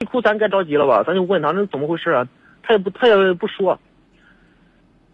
[0.00, 1.02] 一哭咱该着急了吧？
[1.04, 2.28] 咱就问他那怎么回事啊？
[2.62, 3.80] 他也不他也不说，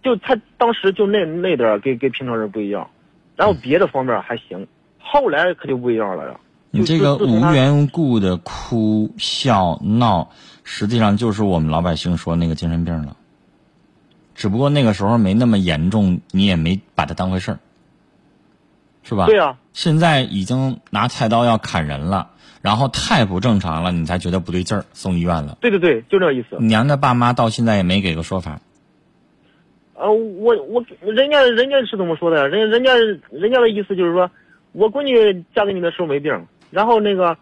[0.02, 2.90] 就他当时就那那点儿跟跟平常人不一样，
[3.36, 4.66] 然后别的方面还行，
[4.98, 6.38] 后来可就不一样了呀。
[6.70, 10.30] 你这个无缘无故的哭笑闹，
[10.64, 13.16] 实际上就是我们老百姓说那个精神病了。
[14.34, 17.58] 只不过那个时候没那么严重，你也没把它当回事儿，
[19.08, 19.26] 是吧？
[19.26, 19.56] 对呀。
[19.72, 22.30] 现在已经拿菜刀要砍人了。
[22.60, 25.56] 然后太不正常了，你才觉得不对劲儿，送医院了。
[25.60, 26.56] 对对对，就这意思。
[26.58, 28.58] 娘的爸妈到现在也没给个说法。
[29.94, 32.48] 呃，我我人家人家是怎么说的？
[32.48, 32.96] 人人家
[33.30, 34.28] 人家的意思就是说，
[34.72, 37.38] 我闺女嫁给你的时候没病，然后那个，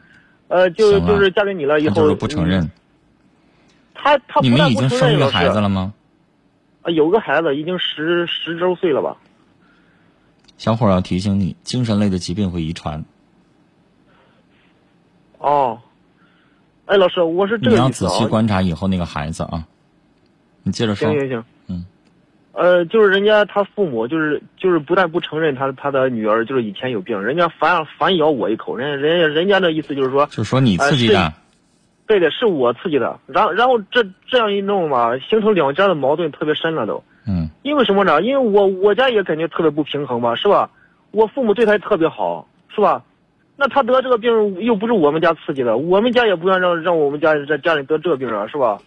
[0.49, 2.71] 呃，就就是嫁给你了以后，就是不承认。
[3.95, 5.95] 他他你们已经生一个孩子了吗？
[6.83, 9.17] 啊，有个孩子已经十十周岁了吧。
[10.59, 13.05] 小伙儿要提醒你，精神类的疾病会遗传。
[15.39, 15.79] 哦，
[16.87, 19.67] 哎，老师，我是这个你要仔细观察以后那个孩子啊，
[20.63, 21.09] 你接着说。
[21.11, 21.87] 行行行，嗯，
[22.53, 31.35] 呃，就是人家他父母就是就是不但不承认他他的女儿就是以前有病，人家反反咬我一口，人家人家人家的意思就是说，就说你刺激的，
[32.07, 33.21] 对的，是我刺激的。
[33.27, 37.05] 然后然后这这样一弄嘛，形成两家的矛盾特别深了都。
[37.27, 37.51] 嗯。
[37.63, 38.23] 因为什么呢？
[38.23, 40.71] 因为我我家也感觉特别不平衡嘛，是吧？
[41.11, 43.03] 我父母对他特别好，是吧？
[43.57, 48.79] 那他得这个病又不是我们家刺激的，我们家也不愿让让我们家在家里得这个病啊，是吧？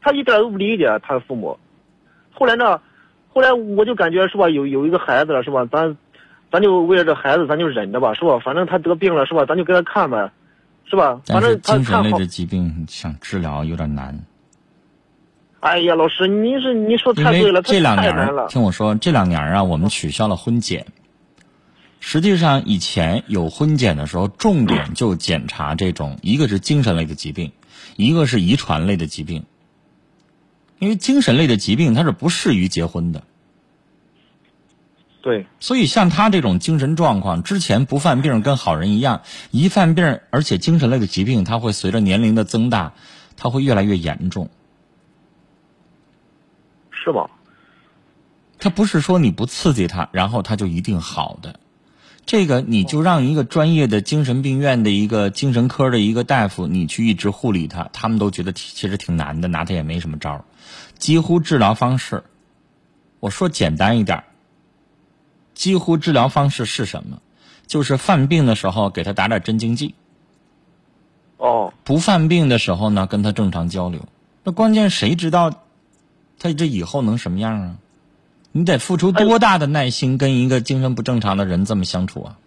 [0.00, 1.58] 他一点都不理解他的父母。
[2.32, 2.80] 后来呢，
[3.32, 5.66] 后来我就感觉是吧，有有一个孩子了是吧？
[5.66, 5.96] 咱，
[6.50, 8.38] 咱就为了这孩子，咱就忍着吧，是吧？
[8.38, 9.44] 反正他得病了是吧？
[9.44, 10.30] 咱就给他看呗，
[10.86, 11.20] 是吧？
[11.26, 14.18] 反正他精神类的疾病想治疗有点难。
[15.66, 18.14] 哎呀，老师，你是你说太对了，这两年
[18.48, 20.86] 听我说，这两年啊，我们取消了婚检。
[21.98, 27.50] 实际上，以前有婚检的时候，重点就检查这种，一个是精神类的疾病，
[27.96, 29.44] 一个是遗传类的疾病。
[30.78, 33.24] 因为精神类的疾病它是不适于结婚的。
[35.20, 35.46] 对。
[35.58, 42.92] 所以像他这种精神状况，之前不犯病跟好人一样，一犯病，而且精神类的疾病，它会随着年龄的增大，
[43.36, 44.48] 它会越来越严重。
[47.06, 47.30] 是吧？
[48.58, 51.60] 他不是说你不刺激他，然后他就一定好的。
[52.24, 60.44] 这个你就让一个专业的精神病院的一个精神科的一个大夫，你去一直护理他，他们都觉得其实挺难的，拿他也没什么招儿。
[60.98, 62.24] 几乎治疗方式，
[63.20, 64.24] 我说简单一点，
[65.54, 67.20] 几乎治疗方式是什么？
[67.68, 69.94] 就是犯病的时候给他打点镇静剂。
[71.36, 71.72] 哦。
[71.84, 74.08] 不犯病的时候呢，跟他正常交流。
[74.42, 75.65] 那关键谁知道，
[76.38, 77.76] 他这以后能什么样啊？
[78.52, 82.38] 你得付出多大的耐心跟一个精神不正常的人这么相处啊？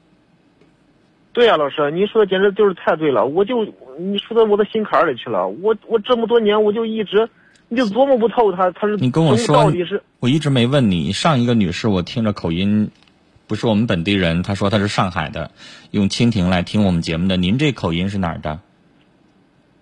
[1.32, 3.64] 对呀，老师，你说的简直就是太对了，我就
[4.00, 5.48] 你说到我的心坎里去了。
[5.48, 7.30] 我我这么多年我就一直，
[7.68, 11.12] 你就琢磨不透他他是你跟我说到底是，我一直没问你。
[11.12, 12.90] 上一个女士，我听着口音，
[13.46, 15.52] 不是我们本地人，她说她是上海的，
[15.92, 17.38] 用蜻蜓来听我们节目的。
[17.38, 18.60] 您这口音是哪儿的？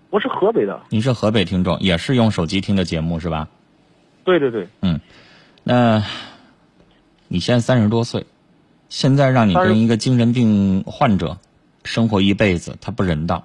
[0.09, 0.81] 我是河北的。
[0.89, 3.47] 您是河北听众，也是用手机听的节目是吧？
[4.27, 4.67] 对对对。
[4.81, 4.99] 嗯。
[5.63, 6.03] 那，
[7.29, 8.25] 你现在三十多岁，
[8.89, 11.37] 现在让你跟一个精神病患者
[11.85, 13.41] 生活一辈子，他不人道。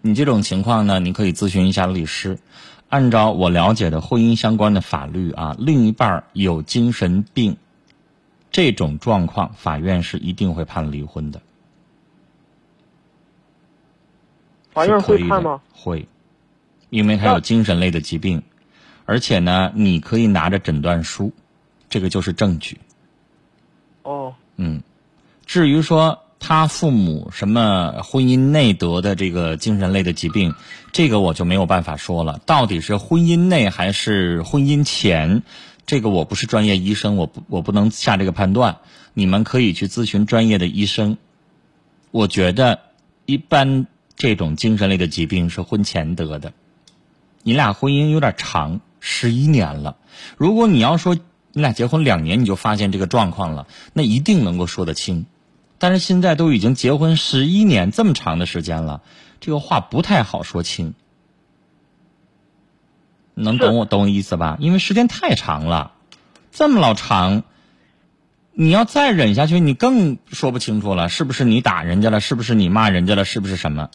[0.00, 2.38] 你这种情况呢，你可以咨询一下律师。
[2.88, 7.54] 按照我了解的婚姻相关的法律啊，另一半有精神病
[8.50, 11.40] 这种状况，法院是一定会判离婚的。
[14.72, 15.60] 法院会判吗？
[15.72, 16.08] 会，
[16.88, 18.42] 因为他有精神类的疾病。
[19.10, 21.32] 而且呢，你可以拿着诊断书，
[21.88, 22.78] 这个就是证据。
[24.04, 24.36] 哦。
[24.54, 24.84] 嗯，
[25.46, 30.54] 至于说他父母什么婚姻内得的这个精神类的疾病，
[30.92, 32.40] 这个我就没有办法说了。
[32.46, 35.42] 到底是婚姻内还是婚姻前，
[35.86, 38.76] 这个我不是专业医生，我不我不能下这个判断。
[39.12, 41.18] 你们可以去咨询专业的医生。
[42.12, 42.78] 我觉得
[43.26, 46.52] 一般这种精神类的疾病是婚前得的，
[47.42, 48.80] 你俩婚姻有点长。
[49.00, 49.96] 十一年了，
[50.36, 51.16] 如果你要说
[51.52, 55.26] 你俩结婚两年你就发现这个状况了，那一定能够说得清。
[55.78, 59.02] 但是现在都已经结婚十一年这么长的时间了，
[59.40, 60.94] 这个话不太好说清。
[63.34, 64.58] 能懂我懂我意思吧？
[64.60, 65.92] 因为时间太长了，
[66.52, 67.44] 这么老长，
[68.52, 71.08] 你要再忍下去，你更说不清楚了。
[71.08, 72.20] 是不是你打人家了？
[72.20, 73.24] 是不是你骂人家了？
[73.24, 73.88] 是不是什么？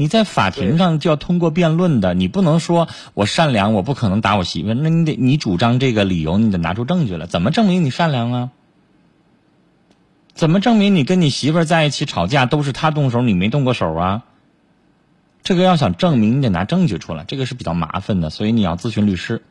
[0.00, 4.72] 你在法庭上就要通过辩论的，你不能说我善良，我不可能打我媳妇。
[4.72, 7.26] 那你得你主张这个理由，你得拿出证据来。
[7.26, 8.50] 怎么证明你善良啊？
[10.32, 14.22] 怎么证明你跟你媳妇在一起吵架都是她动手，你没动过手啊？
[15.42, 19.42] 这个要想证明，你得拿证据出来，这个是比较麻烦的，所以你要咨询律师。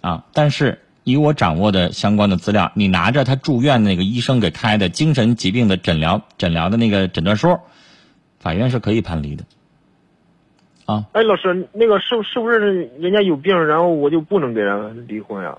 [0.00, 7.58] 啊，但是以我掌握的相关的资料，你拿着他住院那个医生给开的精神疾病的诊疗诊疗的那个诊断书，
[8.44, 9.44] 法院是可以判离的。
[10.84, 15.56] 啊，哎，老师，那个是是不是人家有病，然后我就不能跟人离婚呀？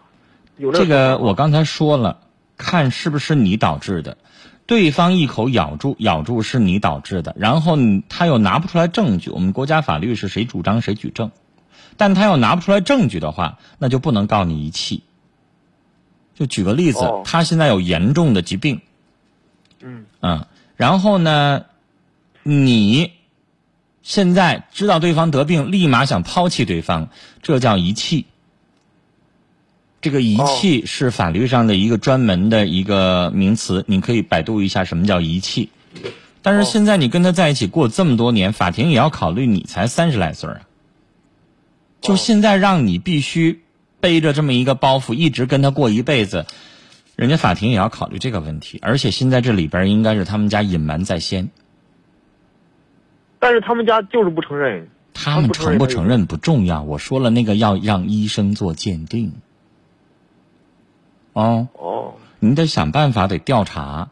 [0.58, 2.20] 有这个我刚才说了，
[2.58, 4.18] 看是不是你导致的，
[4.68, 7.76] 对方一口咬住咬住是你导致的，然后
[8.08, 11.32] 他又拿不出来证据，我们国家法律是谁主张谁举证，
[11.98, 15.02] 但他要拿不出来证据的话，那就不能告你遗弃。
[16.36, 18.82] 就举个例子，他现在有严重的疾病，
[19.82, 20.46] 嗯嗯，
[20.76, 21.66] 然后呢，
[22.48, 23.12] 你。
[24.04, 27.10] 现在知道对方得病，立马想抛弃对方，
[27.42, 28.28] 这叫遗弃。
[30.00, 35.72] 这个遗弃是法律上的一个专门的一个名词，你可以百度一下什么叫遗弃。
[36.44, 40.62] 但是现在你跟他在一起过这么多年，法庭也要考虑你才三十来岁啊。
[42.02, 43.64] 就现在让你必须
[44.00, 46.46] 背着这么一个包袱，一直跟他过一辈子，
[47.16, 48.78] 人家法庭也要考虑这个问题。
[48.84, 51.50] 而且现在这里边应该是他们家隐瞒在先。
[53.46, 56.82] 但是他们家就是不承认，他们承不承认不重要。
[56.82, 59.34] 我说了，那个要让医生做鉴定。
[61.34, 64.10] 哦哦，你得想办法得调查。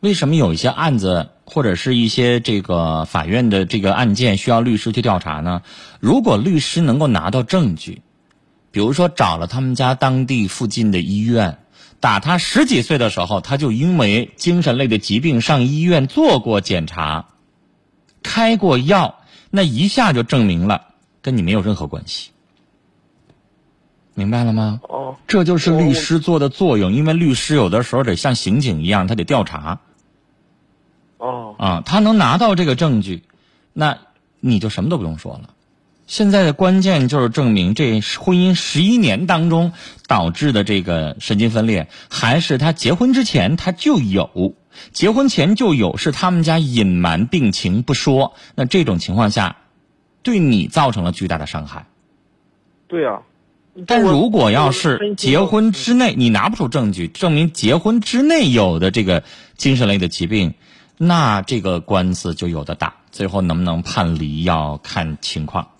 [0.00, 5.60] 为什么有一些案子或者是一些这个法院的这个案件需要律师去调查呢？
[6.00, 8.00] 如果律师能够拿到证据，
[8.70, 11.58] 比如说找了他们家当地附近的医院，
[12.00, 17.26] 打他十几岁的时候他就因为精神类的疾病上医院做过检查。
[18.24, 20.88] 开过药，那一下就证明了
[21.22, 22.30] 跟你没有任何关系，
[24.14, 24.80] 明白了吗？
[24.88, 29.78] 哦，这就是律师做的作用，因为律师有的时候得像刑警一样，他得调查。
[31.18, 33.22] 哦，啊，他能拿到这个证据，
[33.72, 33.98] 那
[34.40, 35.50] 你就什么都不用说了。
[36.06, 39.72] 现在的关键就是证明这婚姻十一年当中
[40.06, 44.54] 导致的这个神经分裂，还是他结婚之前他就有。
[44.92, 49.56] 结婚前就有，是他们家隐瞒病情不说，那这种情况下，
[50.22, 51.86] 对你造成了巨大的伤害。
[52.86, 53.22] 对啊，
[53.86, 59.24] 但如果要是结婚之内你拿不出证据证明结婚之内有的这个
[59.56, 60.54] 精神类的疾病，
[60.96, 65.70] 那这个官司就有的打，最后能不能判离要看情况。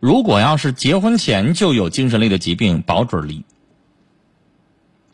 [0.00, 3.44] 如果要是结婚前就有精神类的疾病，保准离，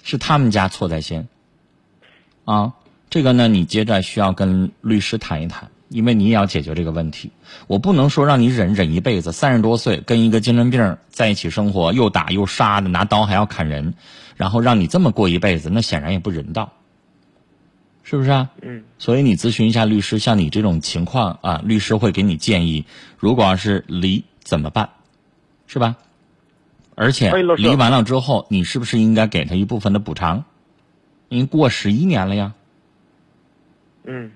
[0.02, 1.28] 是他们家错在先。
[2.46, 2.72] 啊，
[3.10, 7.32] 这个呢，你接着需要跟律师谈一谈，因为你也要解决这个问题。
[7.66, 13.94] 我不能说让你忍忍一辈子，三十多岁跟一个精神病在一起生活，又打又杀的，拿刀还要砍人，
[14.36, 16.72] 然后让你这么过一辈子，那显然也不人道，
[18.04, 18.50] 是不是啊？
[18.62, 18.84] 嗯。
[18.98, 22.84] 所以你咨询一下律师，像你这种情况啊，律师会给你建议，
[23.18, 24.90] 如果要是离怎么办，
[25.66, 25.96] 是吧？
[26.94, 30.44] 而且离完了之后，你是不是应该给他一部分的补偿？
[31.28, 32.54] 已经过十一年了呀，
[34.04, 34.30] 嗯，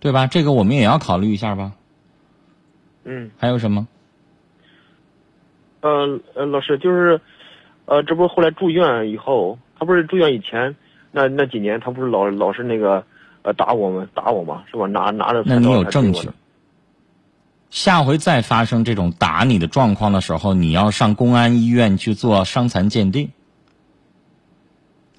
[0.00, 0.26] 对吧？
[0.26, 1.72] 这个我们也要考虑一下吧。
[3.04, 3.86] 嗯，还有什么？
[5.80, 7.20] 呃呃，老师就是，
[7.84, 10.74] 呃，这不是后来住院以后，他不是住院以前
[11.12, 13.04] 那那几年，他不是老老是那个
[13.42, 14.86] 呃打我们打我嘛，是吧？
[14.86, 16.30] 拿拿着那你有证据？
[17.68, 23.30] 下回再发生这种打你的状况的时候，你要上公安医院去做伤残鉴定。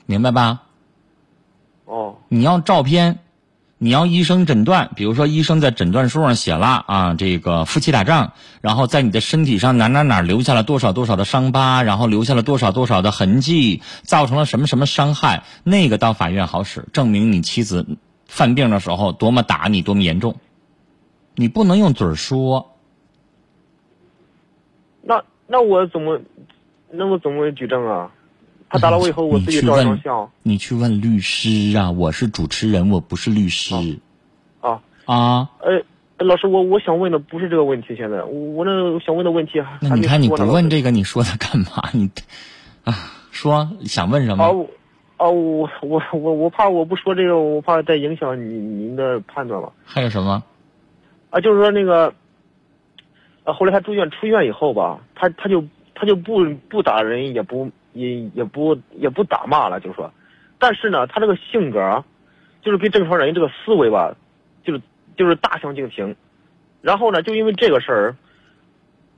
[0.06, 0.64] 明白吧？
[1.86, 3.20] 哦，你要照片，
[3.78, 17.86] 你要医生诊断，比如说医生在诊断书上写了啊，这个夫妻打仗，然后在你的身体上哪哪哪留下了多少多少的伤疤，然后留下了多少多少的痕迹，造成了什么什么伤害，那个到法院好使，证明你妻子
[18.28, 20.36] 犯病的时候多么打你，多么严重。
[21.36, 22.72] 你不能用嘴说。
[25.02, 26.20] 那那我怎么，
[26.90, 28.12] 那我怎么举证啊？
[28.70, 30.30] 他打了我以后，我自己照张相。
[30.44, 31.92] 你去问律师啊！
[31.92, 33.76] 我是主持人，我不是律师。
[34.60, 35.50] 啊啊！
[35.62, 37.96] 呃，老师，我我想问的不是这个问题。
[37.96, 41.90] 现在我那想问的问题还那你看你不问这个，你说他干嘛？
[41.94, 42.10] 你
[42.84, 42.94] 啊，
[43.32, 44.44] 说想问什么？
[44.44, 44.68] 哦，
[45.18, 49.72] 哦，我我我我怕我不说这个，我怕再影响你您的判断了。
[49.86, 50.44] 还有什么？
[51.30, 52.14] 啊，就是说那个，
[53.44, 57.70] 啊，后来他住院出院以后吧，他他就他就不不打人，也不。
[57.96, 60.14] 也也不也不打骂了，就是说，
[60.60, 62.04] 但是呢，他这个性格，
[62.62, 64.16] 就是跟正常人这个思维吧，
[64.64, 64.82] 就是
[65.18, 66.16] 就是大相径庭。
[66.82, 68.16] 然后呢，就因为这个事儿，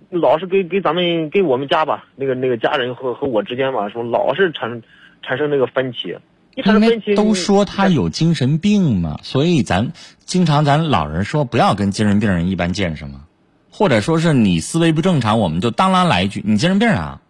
[0.09, 4.81] 老是给给咱们给我们家吧，那个那个家人和和我之间吧，说老是产
[5.21, 6.17] 产生那个分歧。
[6.63, 13.25] 产因为生分歧，都说他有精神病嘛，所以咱经常咱老人说不要跟精神病人一般见识嘛，
[13.69, 17.21] 或者说是你思维不正常，我们就当啷来一句你精神病啊，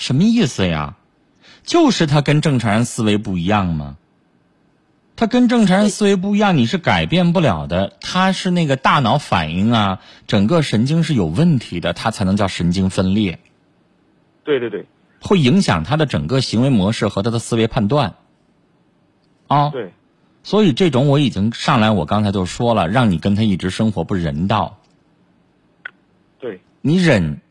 [0.00, 0.96] 什么意思呀？
[1.62, 3.98] 就是他跟正常人思维不一样吗。
[5.14, 7.92] 他跟正常人思维不一样，你是改变不了的。
[8.00, 13.38] 他是那个大脑反应啊，整个神经是有问题的，他才能叫神经分裂。
[14.42, 14.86] 对对对
[15.20, 18.14] 会影响他的整个行为模式和他的思维判断。
[19.48, 19.92] 啊、对，
[20.42, 24.78] 所以这种我已经上来，我刚才就说了，让你跟他一直生活不人道。
[26.38, 27.42] 对你忍，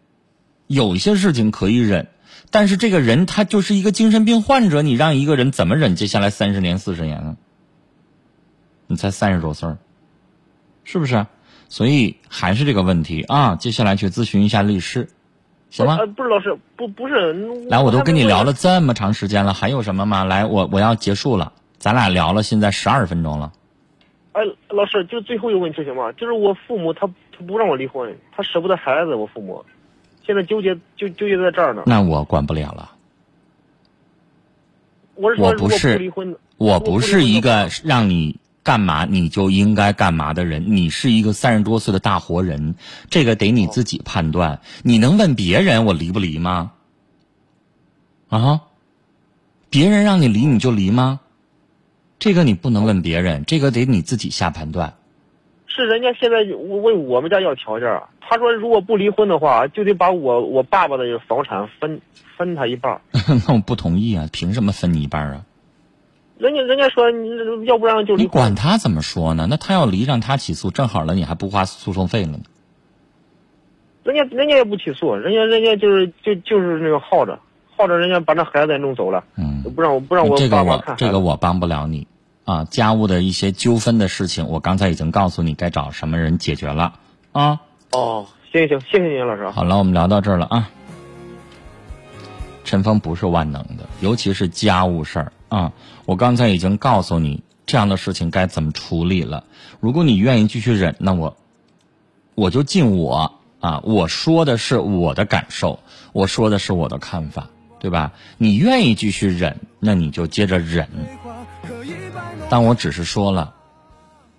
[0.66, 2.08] 有一些事情可以忍，
[2.52, 7.38] 但是这个人他就是一个精神病患者，你让一个人怎么忍接下来三十年、四十年呢？
[8.88, 9.78] 你才三十多岁儿
[10.84, 11.28] 是不是？
[11.68, 15.08] 所以还是这个问题啊，接下来去咨询一下律师，
[15.70, 15.98] 行吗？
[16.00, 17.32] 呃，不是老师，不不是，
[17.70, 18.54] 来，我都跟你聊了了。
[18.54, 20.24] 这么长时间了，还有什么吗？
[20.24, 23.54] 来，我我要结束了，咱俩聊了，现在十二分钟了。
[24.32, 26.12] 哎，老师，就最后一个问题行吗？
[26.14, 29.64] 就是我父母他他不让我离婚，他舍不得孩子，我父母
[30.30, 31.82] 现在纠结就纠结在这儿呢。
[31.88, 32.92] 那我管不了了，
[35.16, 36.14] 我不是
[36.58, 42.76] 我不是一个让你干嘛你就应该干嘛的人，你是一个三十多岁的大活人，
[43.10, 44.62] 这个得你自己判断。
[44.84, 46.74] 你能问别人我离不离吗？
[48.28, 48.62] 啊？
[49.72, 51.22] 别人让你离你就离吗？
[52.20, 54.94] 这个你不能问别人，这个得你自己下判断。
[55.80, 62.02] 是人家现在问我们家要条件儿，他说如果不离婚的话，就得把我我爸爸的房产分
[62.38, 63.02] 分他一半儿。
[63.48, 64.28] 那我不同意啊！
[64.32, 65.46] 凭什么分你一半啊？
[66.38, 67.04] 人家人家说
[67.66, 68.28] 要不然就离你。
[68.28, 69.48] 管他怎么说呢？
[69.50, 72.40] 那他要离，让他起诉，正好了，你还不花诉讼费了呢。
[74.04, 77.38] 人家人家也不起诉，人家人家就是就就是那个耗着
[77.76, 80.64] 耗着，人家把那孩子也弄走了，嗯，不让我不让我这个。
[80.64, 82.08] 我这个我帮不了你
[82.50, 82.66] 啊。
[82.66, 86.94] 家务的一些纠纷的事情，我刚才已经告诉你该找什么人解决了
[87.32, 87.60] 啊。
[87.92, 89.52] 哦，行行，谢谢您，老师啊。
[89.52, 90.70] 好了，我们聊到这儿了啊。
[92.64, 95.72] 陈峰不是万能的，尤其是家务事儿啊。
[96.06, 99.44] 我刚才已经告诉你这样的事情该怎么处理了。
[99.80, 101.36] 如果你愿意继续忍，那我
[102.36, 105.80] 我就尽我啊，我说的是我的感受，
[106.14, 108.12] 我说的是我的看法，对吧？
[108.38, 110.88] 你愿意继续忍，那你就接着忍。
[112.50, 113.54] 但我只是说了，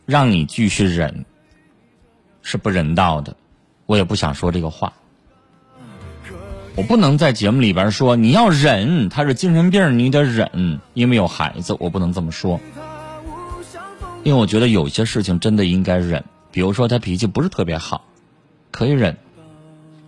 [0.04, 1.24] 让你继续忍
[2.42, 3.36] 是不人道的，
[3.86, 4.92] 我也不想说这个话。
[6.76, 12.58] 我不能在节目里边说你要忍，他是精神病，你得忍，因为有孩子，我不能这么说。
[14.22, 18.04] 因为我觉得有些事情真的应该忍，比如说他脾气不是特别好，
[18.70, 19.16] 可以忍，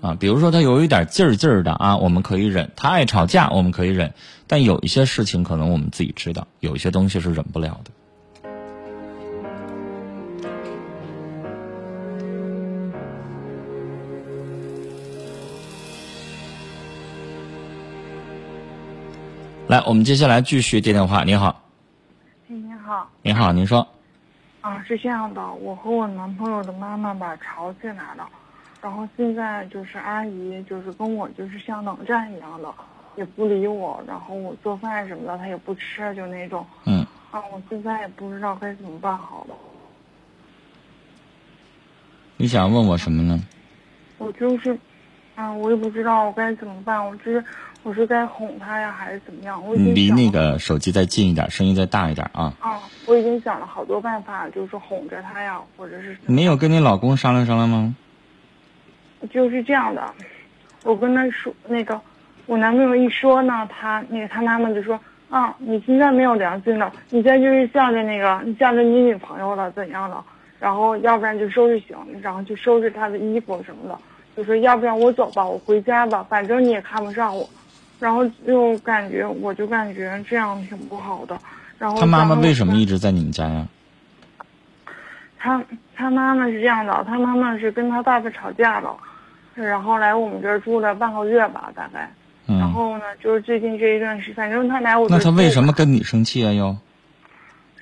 [0.01, 4.13] 啊，比如说他有一点劲儿劲儿的啊，我们可以忍；他爱吵架，我们可以忍。
[4.53, 7.91] 但有一些事情可能我们自己知道，有一些东西是忍不了的。
[19.69, 21.25] 来，我们接下来继续接电话。
[21.25, 21.63] 你好，
[22.51, 23.89] 哎，你好，你好，您说，
[24.61, 28.29] 啊，是这样的，我和我男朋友的妈妈吧吵起来了，
[28.83, 32.69] 然后现在就是阿姨就是跟我就是像冷战一样的，
[33.17, 39.55] 也不理我，然后我做饭什么的他也不吃，就那种，嗯，啊，我现在也不知道该怎么办好了，
[42.37, 43.41] 你想问我什么呢？
[44.19, 44.79] 我就是，
[45.35, 47.45] 啊，我也不知道我该怎么办，我是
[47.83, 49.61] 我是该哄他呀，还是怎么样？
[49.67, 52.55] 我已经离那个手机再近一点，声音再大一点啊！
[52.61, 57.95] 啊，我已经想了好多办法，就是哄着他呀，或者是没有跟你老公商量商量吗？
[59.31, 60.15] 就是这样的，
[60.85, 62.01] 我跟他说那个，
[62.53, 70.23] 我男朋友一说呢，他那个他妈妈就说啊，你现在没有良心了，你现在就是向着那个，你向着你女朋友了怎样的，
[70.61, 73.99] 然后要不然就收拾行李，然后就收拾他的衣服什么的，
[74.37, 77.49] 就说要不然我走吧，我回家吧，反正你也看不上我，
[77.99, 81.35] 然后就感觉我就感觉这样挺不好的，
[81.79, 83.67] 然后他妈妈为什么一直在你们家呀？
[85.39, 85.65] 他
[85.97, 88.95] 他妈妈是这样的，他妈妈是跟他爸爸吵架了，
[89.55, 92.13] 然后来我们这儿住了半个月吧，大概。
[92.73, 96.51] 然嗯，后呢，就是最近这一段时，反正他来我那他为什么跟你生气啊？
[96.51, 96.75] 又？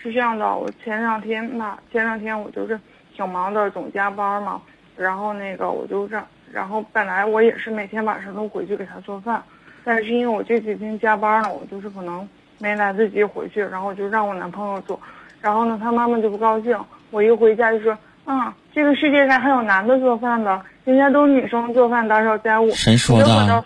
[0.03, 2.79] 是这样的，我前两天吧，前两天我就是
[3.15, 4.61] 挺忙的，总加班嘛。
[4.97, 9.43] 然后那个我就让，然后本来我也是每天晚上都回去给他做饭，
[9.85, 12.29] 但是因为我这几天加班了，我就是可能
[12.59, 14.99] 没来得及回去，然后我就让我男朋友做。
[15.41, 16.77] 然后呢，他妈妈就不高兴，
[17.11, 22.71] 我一回家就说，啊，这个世界上还有男的做饭的，人家都是女生做饭打扫家务。
[22.73, 23.65] 谁说的。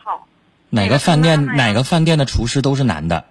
[0.74, 3.24] 哪个饭店哪个饭店的厨师都是男的？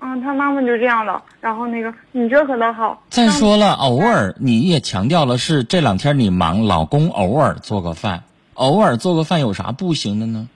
[0.00, 1.22] 嗯，嗯，他妈妈就这样的。
[1.40, 3.02] 然后那个你这可倒好。
[3.10, 10.48] 再说了，偶尔你也强调了是这两天你忙，老公偶尔做个饭，偶尔做个饭有啥不行的呢？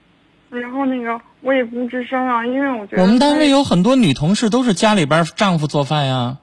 [0.51, 6.37] 然后那个我也不吱声啊，因为我觉得我们单位有很多女同事都是家里边丈夫做饭呀。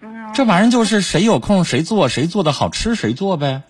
[0.00, 3.62] 嗯，这玩意儿就是谁有空谁做，谁做的好吃谁做呗，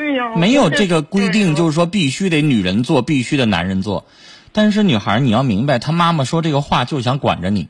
[0.00, 4.06] 对呀，没有这个规定，就是是说必须得女人做，必须得男人做。
[4.52, 7.68] 但是女孩儿你要明白，她妈妈说这个话就是想管着你。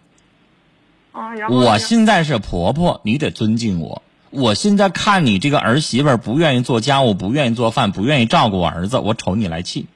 [1.48, 4.02] 我现在是婆婆，你得尊敬我。
[4.30, 9.86] 我现在看你这个儿媳妇儿不愿意做家务，不愿意做饭，不愿意照顾我儿子，我瞅你来气，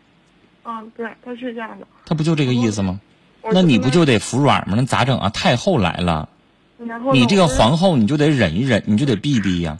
[0.65, 1.87] 嗯，对，他是这样的。
[2.05, 3.01] 他不就这个意思吗？
[3.49, 4.75] 那你不就得服软吗？
[4.77, 5.29] 那咋整啊？
[5.29, 6.29] 太后来了，
[7.13, 9.79] 你这个皇后你就得忍一忍，你就得避避呀。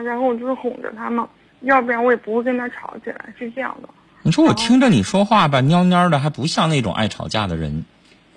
[0.00, 1.28] 嗯，然后我就是哄着他嘛，
[1.60, 3.88] 要不然我也不会跟他吵起来，是这样的。
[4.22, 7.84] 你说我听着你说话吧，蔫蔫的，还不像那种爱吵架的人。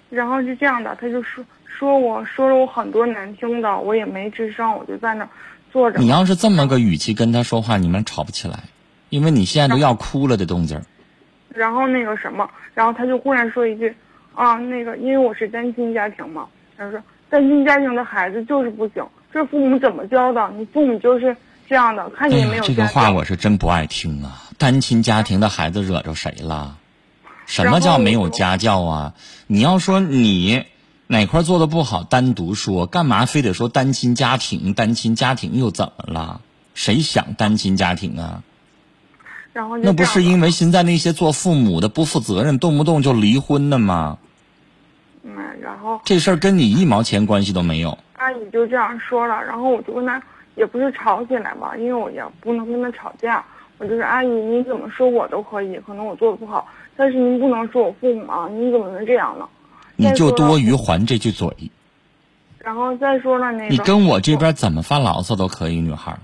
[0.10, 5.30] 然后是这样的，他就说说我说了我很多难听的，我也没吱声，我就在那儿
[5.72, 6.00] 坐着。
[6.00, 8.60] 你要是这么个语气跟他说话，你们吵不起来，
[9.10, 10.84] 因为你现在都要哭了的动静儿。
[11.50, 13.94] 然后那个什么，然后他就忽然说一句，
[14.36, 20.52] 啊，那个因为我是单亲家庭嘛，他说单亲家庭的孩子就是不行，这父母怎么教的？
[20.56, 21.36] 你父母就是
[21.72, 22.86] 这样的，看你也没，有这个。
[22.88, 24.44] 话我是真不爱听啊！
[24.58, 26.76] 单亲家庭的孩子惹着谁了？
[27.46, 29.14] 什么叫没有家教啊？
[29.48, 30.66] 你要说你
[31.08, 34.74] 哪块做的不好，单独说，干嘛非得说单亲家庭？
[34.74, 36.42] 单亲家庭又怎么了？
[36.74, 38.44] 谁想单亲家庭啊？
[39.54, 44.18] 然后那不是因为现在那些做父母的不负责任，动不动就离婚的吗？
[45.24, 47.98] 嗯，然后这事儿跟你一毛钱关系都没有。
[48.18, 50.22] 阿姨就这样说了，然后我就问他
[50.56, 53.44] 也不是吵起来嘛，因为我也不能跟他吵架，
[53.78, 59.48] 我就是阿姨你怎么说我都可以，可能我做的不好，但是您不能说我父母啊，你怎么能这样呢？
[59.96, 61.50] 你就多余还这句嘴。
[62.60, 66.18] 然后再说了那个，你跟我这边怎么发牢骚都可以，女孩。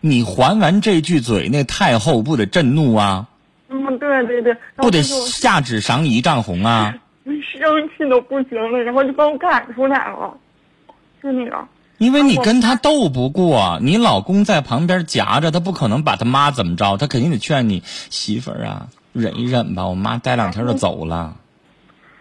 [0.00, 3.28] 你还完这句嘴，那太后不得震怒啊？
[3.68, 6.94] 嗯，对对对，不得下旨赏你一丈红啊？
[7.24, 10.36] 生气都不行了，然后就把我赶出来了，
[11.22, 11.68] 就那个，
[12.00, 21.36] 因为你跟他斗不过，你老公在旁边夹着，他不可能把他妈怎么着，他肯定得劝你媳妇儿啊，忍一忍吧，我妈待两天就走了。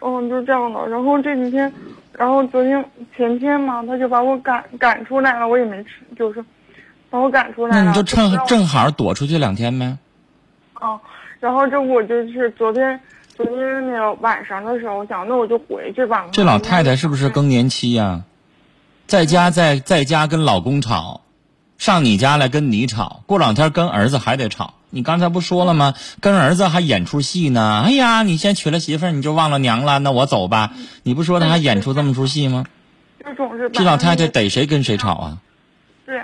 [0.01, 0.85] 嗯，就这样的。
[0.89, 1.73] 然后这几天，
[2.11, 2.83] 然后昨天
[3.15, 6.43] 前天嘛，他就把我赶赶出来了，我也没吃，就是
[7.09, 7.83] 把我赶出来了。
[7.85, 9.97] 那你就趁正正好躲出去两天呗。
[10.73, 10.99] 啊，
[11.39, 12.99] 然后这不我就是昨天
[13.33, 16.27] 昨天那个晚上的时候，我想那我就回去吧。
[16.33, 18.23] 这老太太是不是更年期呀、
[19.09, 21.21] 在家在在家跟老公吵，
[21.79, 24.75] 上你家来跟你吵，过两天跟儿子还得吵。
[24.91, 25.95] 你刚才不说了吗？
[26.21, 27.81] 跟儿子还演出戏呢。
[27.87, 30.73] 哎呀，你先娶了媳妇儿你就忘了娘了，那我走吧。
[31.01, 32.65] 你不说他还演出这么出戏吗？
[33.25, 35.39] 这种是这老太太逮谁跟谁吵啊？
[36.05, 36.21] 对，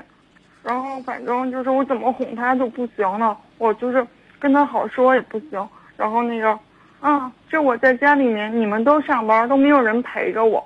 [0.62, 4.06] 然后反正就是我怎么哄她都不行了，我就是
[4.40, 5.68] 跟她好说也不行。
[5.98, 6.60] 然后那个，
[7.02, 10.64] 啊，这我在家里面，你们都上班，都没有人陪着我。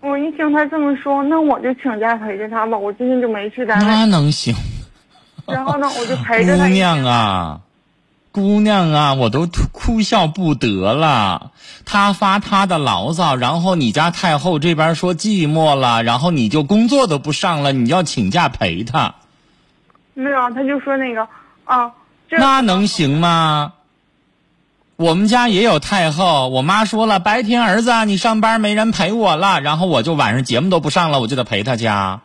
[0.00, 2.76] 我一听他这么说，那我就请假陪着他吧。
[2.76, 4.54] 我今天就没去单位那，能行？
[5.46, 6.64] 然后呢，我就陪着他。
[6.64, 7.60] 姑娘，啊，
[8.30, 11.50] 姑娘啊，我都哭哭笑不得了。
[11.84, 19.14] 他发他的牢骚，然后你家太后这边说寂寞了，然后你就工作都不上了，你要请假陪她，
[20.14, 21.26] 没有，他就说那个，
[21.64, 21.92] 啊，
[22.30, 23.72] 那能行吗？
[24.96, 32.22] 我们家也有太后，我妈说了，白天儿子啊你上班没人陪我了，然后我就晚上节目都不上了，我就得陪她家。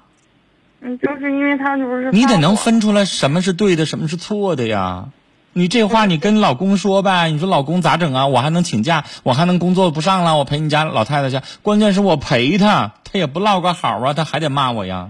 [0.79, 5.09] 嗯，就是因为他就不是你得能分出来什么是对的，什么是错的呀。
[5.53, 8.27] 你这话你跟老公说呗，你说老公咋整啊？
[8.27, 11.45] 我还能请假，我还能工作不上了，我陪你家老太太去。
[11.61, 15.09] 关键是我陪她，她也不唠个好啊，她还得骂我呀。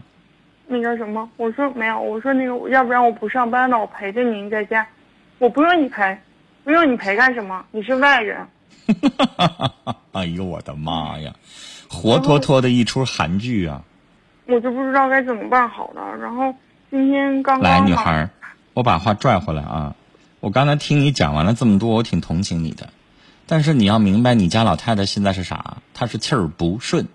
[0.67, 4.87] 那个什么，我说没有，我说那个，要不然我不上班了，我陪着您在家，
[5.37, 6.17] 我不用你陪，
[6.63, 7.63] 不用你陪干什么？
[7.71, 8.47] 你是外人。
[10.11, 11.33] 哎呦我的妈呀，
[11.89, 13.81] 活脱脱的一出韩剧啊！
[14.47, 16.17] 我就不知道该怎么办好了。
[16.17, 16.53] 然后
[16.89, 18.29] 今天刚来，女孩儿，
[18.73, 19.95] 我把话拽回来啊。
[20.39, 22.89] 我刚才听你讲完了这么多，我挺同情你的，
[23.47, 25.77] 但是你要明白，你家老太太现在是啥？
[25.93, 27.07] 她是气儿不顺。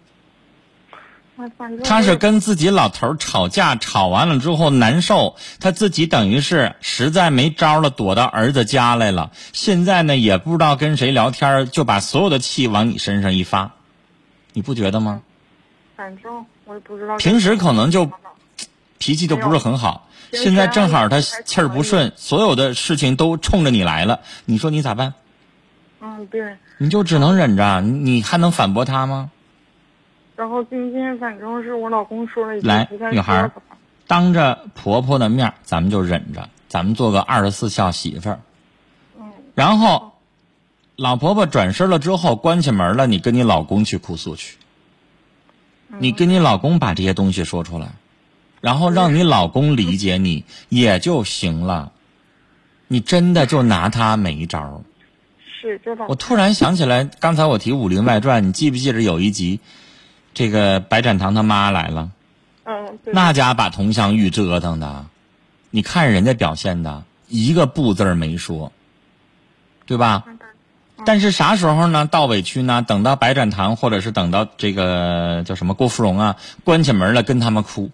[1.37, 9.31] 哎反正她是跟自己老头儿吵架，吵完了之后难受，他自己等于是实在没招了，躲到儿子家来了。
[9.53, 13.72] 现在呢，也不知道跟谁聊天，就把所有的气往你身上一发，
[14.55, 15.20] 你不觉得吗？
[15.94, 17.16] 反正我也不知道。
[17.18, 18.11] 平时可能就
[18.99, 25.12] 脾气就不是很好，现在正好他气儿不顺，所有的事情都冲着你来了，你说你咋办？
[26.01, 26.57] 嗯，嗯，对。
[26.79, 29.31] 你就只能忍着，你你还能反驳他吗？
[30.37, 33.51] 然后今天反正是我老公说了一句来女孩
[34.07, 38.40] 当着婆婆的面，咱们就忍着，咱们做个二十四孝媳妇儿。
[39.18, 40.12] 嗯然后，
[40.96, 44.59] 老婆婆转身了之后，关起门了，你跟你老公去哭诉去。
[45.99, 47.92] 你跟你老公把这些东西说出来，
[48.61, 51.92] 然后让你老公理解你也就行了。
[52.88, 54.81] 你真的就拿他没招儿。
[55.61, 59.61] 是知道我突然想起来，刚才我提《武林外传》，你记不记得有一集，
[60.37, 62.11] 这个白展堂他妈来了，
[62.64, 65.07] 嗯那家把佟湘玉折腾的，
[65.70, 68.70] 你看人家表现的，一个不字儿没说，
[69.87, 70.25] 对吧？
[71.07, 72.05] 但是啥时候呢？
[72.05, 72.83] 到委屈呢？
[72.83, 77.90] 等到白展堂，或者是等到这个叫什么郭芙蓉啊，关起门来跟他们哭，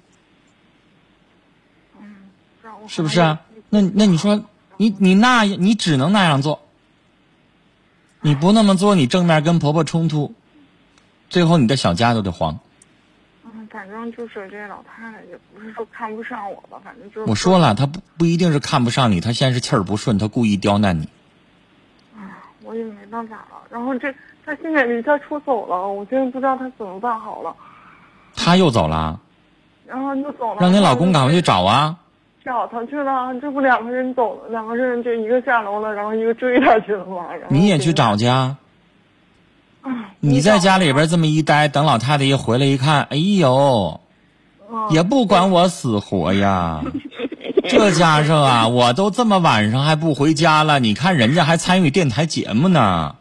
[2.88, 3.40] 是不是啊？
[3.70, 4.42] 那那你说，
[4.78, 6.60] 你你那你只能那样做，
[8.20, 10.34] 你不那么做，你正面跟婆婆冲突，
[11.32, 12.58] 最后你的小家都得黄。
[13.42, 21.08] 嗯，反正就是这老太太也不是说看不上我吧，反正就是我说了，她不不一定是看不上你，她现在是气儿不顺，她故意刁难你。
[22.64, 23.62] 我也没办法了。
[23.70, 24.12] 然后这
[24.44, 27.56] 她现在离家出走了，我现在不知道她怎么办好了。
[28.36, 29.18] 她又走了，
[29.86, 31.96] 然后就走了，让你老公赶快去找啊！
[32.44, 37.32] 找他去了，这不两个人走了，两个人就一个下楼了，然后一个追他去了嘛。
[37.32, 38.58] 然后你也去找去啊！
[39.82, 39.90] 啊，
[40.20, 44.00] 你在家里边这么一待，等老太太一回来一看，哎呦，
[44.70, 46.82] 嗯也不管我死活呀。
[47.68, 53.16] 这家上啊，我都这么晚上还不回家了，你看人家还参与电台节目呢。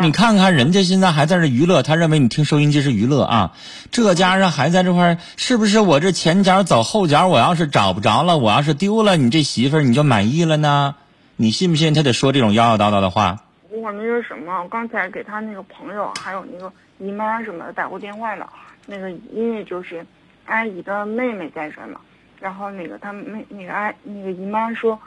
[0.00, 3.52] 你看看人家现在还在这娱乐，他认为你听收音机是娱乐啊。
[3.90, 7.26] 这家上还在这块儿，是不是我这前脚走后脚？
[7.26, 10.94] 我要是找不着了，我要是丢了，你这媳妇儿你就满意了呢？
[11.36, 13.42] 你信不信他得说这种妖妖叨叨的话？
[13.80, 18.48] 我那是什么，我刚才给他那个朋友还有那个姨妈什么的打过电话了，
[18.86, 20.04] 那个因为就是
[20.46, 22.00] 阿姨的妹妹在这儿嘛，
[22.40, 24.98] 然后那个他妹那个阿那个姨妈说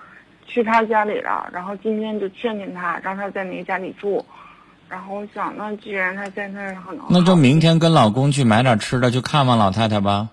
[0.46, 4.26] 去他家里了，然后今天就劝劝他，让他在那个家里住。
[4.90, 10.30] 然后我想，那既然他在那儿可能那就明天跟老公去买点吃的，去看望老太太吧。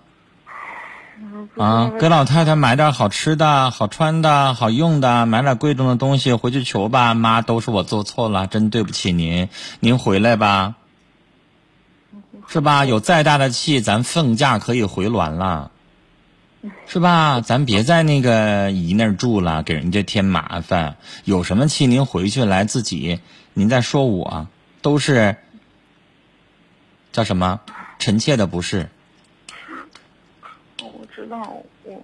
[1.57, 7.15] 啊，给老太太买点好吃的、好穿的、好用的，买点贵重的东西回去求吧。
[7.15, 9.49] 妈，都是我做错了，真对不起您，
[9.81, 10.75] 您回来吧，
[12.47, 12.85] 是吧？
[12.85, 15.71] 有再大的气，咱凤嫁可以回銮了，
[16.87, 17.41] 是吧？
[17.41, 20.97] 咱别在那个姨那儿住了，给人家添麻烦。
[21.25, 23.21] 有什么气，您回去来自己，
[23.55, 24.49] 您再说我，
[24.83, 25.37] 都是
[27.13, 27.61] 叫什么
[27.99, 28.91] 臣妾的不是。
[31.27, 32.03] 我知道，我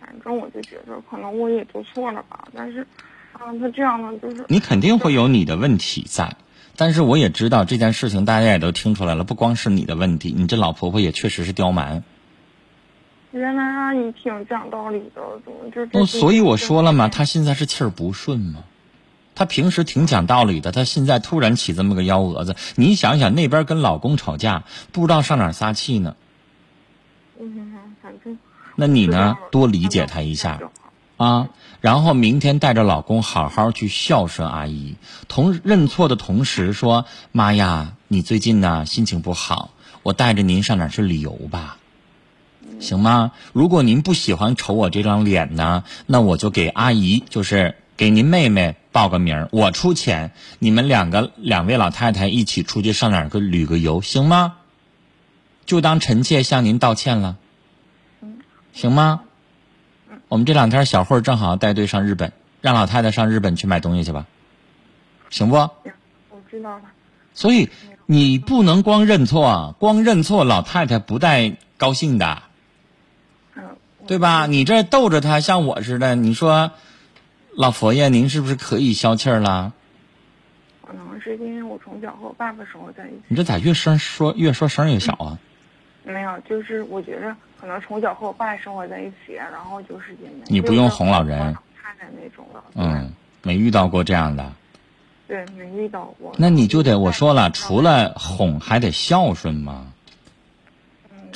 [0.00, 2.86] 反正我就觉得可能我也做错了吧，但是
[3.32, 6.36] 啊，他这样的，就是你肯定会有你的问题在，
[6.76, 12.04] 但是我也知道这件事情，大家也都听出来了，不光是你的问题，你这老婆婆也确实是刁蛮。
[13.30, 18.64] 原来阿姨挺讲道理的，怎么就这哦，所以我说了嘛，她现在是气儿不顺嘛。
[19.34, 26.16] 她平时挺讲道理的，她现在突然起这么个幺蛾子，你想想那边跟老公吵架，不知道上哪撒气呢。
[27.40, 27.91] 嗯，反正
[28.76, 30.60] 那你呢，多理解她一下
[31.16, 31.48] 啊。
[31.80, 34.94] 然后明天带着老公好好去孝顺阿姨，
[35.26, 39.70] 同认错的同时说：“妈呀，你最近呢心情不好，
[40.04, 41.78] 我带着您上哪儿去旅游吧。”
[42.78, 43.32] 行吗？
[43.52, 54.54] 如果您不喜欢瞅我这张脸呢，那我就给阿姨，就是给您妹妹报个名我出钱，你们两个两位老太太一起出去上哪儿个旅个游，行吗？
[55.66, 57.36] 就当臣妾向您道歉了，
[58.72, 59.22] 行吗？
[60.28, 64.26] 我们这两天小慧儿正好带队上日本，让老太太上日本去买东西去吧，
[65.30, 65.56] 行不？
[65.56, 65.70] 我
[66.50, 66.84] 知道了。
[67.34, 67.68] 所以
[68.06, 72.42] 你不能光认错，光认错老太太不带高兴的。
[73.54, 74.46] 嗯，对吧？
[74.46, 76.72] 你这逗着她，像我似的，你说，
[77.54, 79.74] 老佛爷，您是不是可以消气儿了？
[80.86, 85.38] 可能是因为我从小和我爸爸生活在一起，你这咋越声说越说声越小啊？
[86.04, 91.56] 没有，就是我觉着可能从小和我爸生活在一起，然后就是因为你不用哄老人
[92.74, 94.52] 嗯，没遇到过这样的，
[95.28, 96.34] 对，没遇到过。
[96.36, 99.86] 那你就得我说了，除了哄还得孝顺嘛。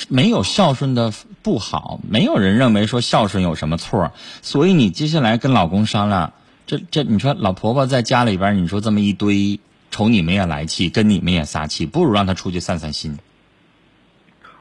[0.09, 4.11] 没有孝顺的不好，没有人认为说孝顺有什么错儿，
[4.41, 6.33] 所以你接下来跟老公商量，
[6.65, 9.61] 这这你说老婆婆在家里边，你说这么一堆，
[9.91, 13.17] 瞅你们也来气，跟你们也撒气，不如让她出去散散心，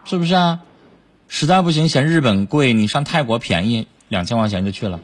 [0.04, 0.60] 是不是啊？
[1.28, 5.00] 实在不行，嫌日本贵，你上泰国便宜，两千块钱就去了，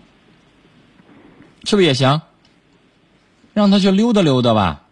[1.64, 2.22] 是不是也行？
[3.54, 4.82] 让他去溜达溜达吧。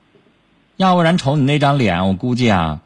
[0.77, 2.81] 要不然瞅你那张脸，我估计啊，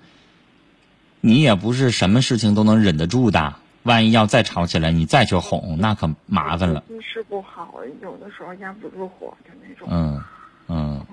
[1.21, 3.55] 你也不是什么事情都能忍得住的。
[3.83, 6.83] 万一要再吵起来，你再去哄，那可麻烦了。
[6.89, 9.89] 姿势不好，有的时候压不住火的那种。
[9.91, 10.23] 嗯
[10.69, 11.07] 嗯，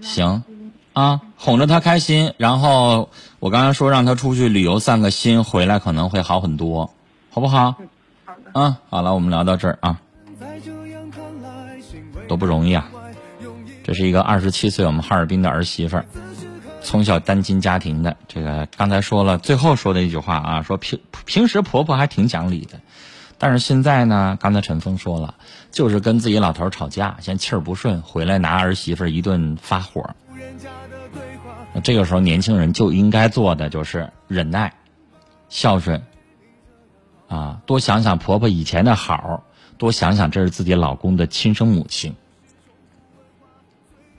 [0.00, 0.42] 行
[0.92, 6.92] 啊，哄着他开心，然后我刚才说让他出去旅游散个心，回来可能会好很多，
[7.30, 7.76] 好不好？
[8.24, 8.60] 好的。
[8.60, 10.00] 啊，好了，我们聊到这儿啊，
[12.28, 12.90] 多不容易啊！
[13.84, 16.06] 这是一个二十七岁我们哈尔滨的儿媳妇儿，
[16.82, 18.16] 从小单亲家庭的。
[18.28, 22.80] 这个刚才说了，最后说的一句话啊，说平平时婆婆还挺讲理的，
[23.42, 25.34] 但是现在呢，刚才陈峰说了，
[25.72, 30.08] 就是跟自己老头吵架，现在气儿不顺，回来拿儿媳妇一顿发火。
[31.74, 34.72] 那这个时候，年轻人就应该做的就是忍耐、
[35.48, 36.00] 孝顺，
[37.26, 39.42] 啊，多想想婆婆以前的好，
[39.76, 42.14] 多想想这是自己老公的亲生母亲。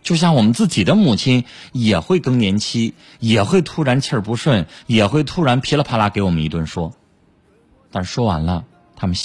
[0.02, 6.92] 就像我们自己的母亲也会更年期，也会突然气儿不顺，也会突然噼里啪啦给我们一顿说，
[7.90, 8.66] 但说完了，
[9.04, 9.14] 他们。